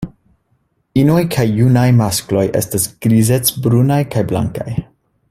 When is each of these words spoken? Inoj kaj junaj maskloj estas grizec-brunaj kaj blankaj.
Inoj 1.01 1.19
kaj 1.35 1.45
junaj 1.59 1.85
maskloj 1.99 2.45
estas 2.63 2.89
grizec-brunaj 3.07 4.03
kaj 4.17 4.29
blankaj. 4.33 4.71